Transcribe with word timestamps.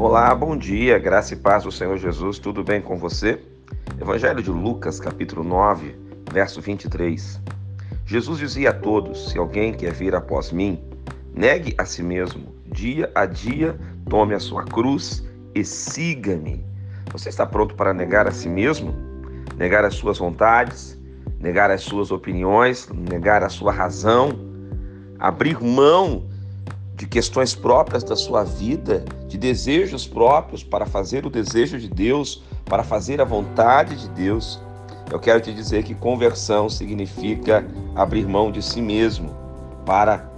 Olá, 0.00 0.32
bom 0.32 0.56
dia, 0.56 0.96
graça 0.96 1.34
e 1.34 1.36
paz 1.36 1.64
do 1.64 1.72
Senhor 1.72 1.96
Jesus, 1.98 2.38
tudo 2.38 2.62
bem 2.62 2.80
com 2.80 2.96
você? 2.96 3.42
Evangelho 4.00 4.40
de 4.40 4.48
Lucas, 4.48 5.00
capítulo 5.00 5.42
9, 5.42 5.92
verso 6.32 6.60
23. 6.60 7.40
Jesus 8.06 8.38
dizia 8.38 8.70
a 8.70 8.72
todos: 8.72 9.32
Se 9.32 9.38
alguém 9.38 9.74
quer 9.74 9.92
vir 9.92 10.14
após 10.14 10.52
mim, 10.52 10.80
negue 11.34 11.74
a 11.76 11.84
si 11.84 12.00
mesmo, 12.00 12.54
dia 12.66 13.10
a 13.12 13.26
dia, 13.26 13.76
tome 14.08 14.34
a 14.34 14.38
sua 14.38 14.62
cruz 14.62 15.26
e 15.52 15.64
siga-me. 15.64 16.64
Você 17.10 17.28
está 17.28 17.44
pronto 17.44 17.74
para 17.74 17.92
negar 17.92 18.28
a 18.28 18.30
si 18.30 18.48
mesmo? 18.48 18.94
Negar 19.56 19.84
as 19.84 19.96
suas 19.96 20.16
vontades, 20.16 20.96
negar 21.40 21.72
as 21.72 21.82
suas 21.82 22.12
opiniões, 22.12 22.88
negar 22.88 23.42
a 23.42 23.48
sua 23.48 23.72
razão, 23.72 24.30
abrir 25.18 25.60
mão 25.60 26.28
de 26.98 27.06
questões 27.06 27.54
próprias 27.54 28.02
da 28.02 28.16
sua 28.16 28.42
vida, 28.42 29.04
de 29.28 29.38
desejos 29.38 30.04
próprios 30.04 30.64
para 30.64 30.84
fazer 30.84 31.24
o 31.24 31.30
desejo 31.30 31.78
de 31.78 31.88
Deus, 31.88 32.42
para 32.64 32.82
fazer 32.82 33.20
a 33.20 33.24
vontade 33.24 33.94
de 33.94 34.08
Deus. 34.08 34.60
Eu 35.08 35.20
quero 35.20 35.40
te 35.40 35.54
dizer 35.54 35.84
que 35.84 35.94
conversão 35.94 36.68
significa 36.68 37.64
abrir 37.94 38.26
mão 38.26 38.50
de 38.50 38.60
si 38.60 38.82
mesmo 38.82 39.30
para 39.86 40.28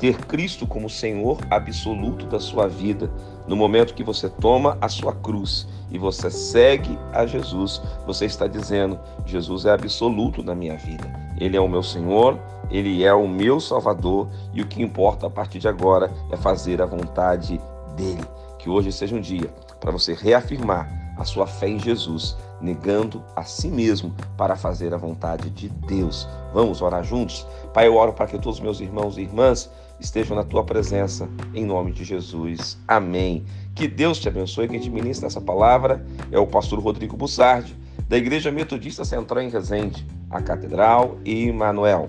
ter 0.00 0.16
Cristo 0.24 0.66
como 0.66 0.88
Senhor 0.88 1.38
absoluto 1.50 2.26
da 2.26 2.40
sua 2.40 2.66
vida. 2.66 3.10
No 3.46 3.54
momento 3.54 3.94
que 3.94 4.02
você 4.02 4.28
toma 4.28 4.78
a 4.80 4.88
sua 4.88 5.14
cruz 5.14 5.68
e 5.90 5.98
você 5.98 6.30
segue 6.30 6.98
a 7.12 7.26
Jesus, 7.26 7.82
você 8.06 8.24
está 8.24 8.46
dizendo: 8.46 8.98
Jesus 9.26 9.66
é 9.66 9.72
absoluto 9.72 10.42
na 10.42 10.54
minha 10.54 10.76
vida. 10.76 11.12
Ele 11.38 11.56
é 11.56 11.60
o 11.60 11.68
meu 11.68 11.82
Senhor, 11.82 12.40
ele 12.70 13.04
é 13.04 13.12
o 13.12 13.28
meu 13.28 13.60
Salvador 13.60 14.28
e 14.54 14.62
o 14.62 14.66
que 14.66 14.82
importa 14.82 15.26
a 15.26 15.30
partir 15.30 15.58
de 15.58 15.68
agora 15.68 16.10
é 16.32 16.36
fazer 16.36 16.80
a 16.80 16.86
vontade 16.86 17.60
dele. 17.94 18.24
Que 18.58 18.70
hoje 18.70 18.90
seja 18.90 19.14
um 19.14 19.20
dia 19.20 19.52
para 19.78 19.90
você 19.90 20.14
reafirmar 20.14 20.99
a 21.20 21.24
sua 21.24 21.46
fé 21.46 21.68
em 21.68 21.78
Jesus, 21.78 22.34
negando 22.62 23.22
a 23.36 23.44
si 23.44 23.68
mesmo 23.68 24.14
para 24.38 24.56
fazer 24.56 24.94
a 24.94 24.96
vontade 24.96 25.50
de 25.50 25.68
Deus. 25.68 26.26
Vamos 26.54 26.80
orar 26.80 27.04
juntos? 27.04 27.46
Pai, 27.74 27.86
eu 27.86 27.94
oro 27.94 28.14
para 28.14 28.26
que 28.26 28.38
todos 28.38 28.56
os 28.58 28.60
meus 28.60 28.80
irmãos 28.80 29.18
e 29.18 29.20
irmãs 29.20 29.70
estejam 30.00 30.34
na 30.34 30.44
tua 30.44 30.64
presença, 30.64 31.28
em 31.54 31.66
nome 31.66 31.92
de 31.92 32.04
Jesus. 32.04 32.78
Amém. 32.88 33.44
Que 33.74 33.86
Deus 33.86 34.18
te 34.18 34.28
abençoe. 34.28 34.66
Quem 34.66 34.80
te 34.80 34.88
ministra 34.88 35.26
essa 35.26 35.42
palavra 35.42 36.04
é 36.32 36.38
o 36.38 36.46
pastor 36.46 36.80
Rodrigo 36.80 37.18
Bussardi, 37.18 37.76
da 38.08 38.16
Igreja 38.16 38.50
Metodista 38.50 39.04
Central 39.04 39.42
em 39.42 39.50
Resende, 39.50 40.06
a 40.30 40.40
Catedral 40.40 41.18
e 41.22 41.52
Manuel. 41.52 42.08